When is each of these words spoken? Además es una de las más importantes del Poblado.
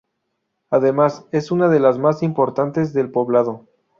Además 0.71 1.27
es 1.31 1.51
una 1.51 1.69
de 1.69 1.79
las 1.79 1.99
más 1.99 2.23
importantes 2.23 2.91
del 2.91 3.11
Poblado. 3.11 3.67